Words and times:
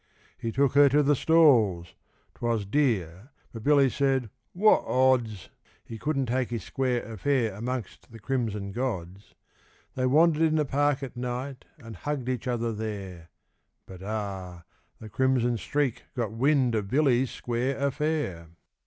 He 0.35 0.51
took 0.51 0.73
her 0.73 0.89
to 0.89 1.03
the 1.03 1.15
stalls; 1.15 1.93
'twas 2.33 2.65
dear, 2.65 3.29
but 3.53 3.61
Billy 3.61 3.87
said 3.87 4.31
'Wot 4.55 4.83
odds!' 4.87 5.49
He 5.85 5.99
couldn't 5.99 6.25
take 6.25 6.49
his 6.49 6.63
square 6.63 7.03
affair 7.03 7.53
amongst 7.53 8.11
the 8.11 8.17
crimson 8.17 8.71
gods. 8.71 9.35
They 9.93 10.07
wandered 10.07 10.41
in 10.41 10.55
the 10.55 10.65
park 10.65 11.03
at 11.03 11.15
night, 11.15 11.65
and 11.77 11.97
hugged 11.97 12.29
each 12.29 12.47
other 12.47 12.73
there 12.73 13.29
But, 13.85 14.01
ah! 14.01 14.63
the 14.99 15.07
Crimson 15.07 15.57
Streak 15.57 16.05
got 16.15 16.31
wind 16.31 16.73
of 16.73 16.87
Billy's 16.87 17.29
square 17.29 17.77
affair! 17.77 18.47